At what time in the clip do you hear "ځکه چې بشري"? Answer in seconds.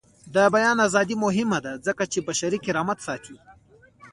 1.87-2.59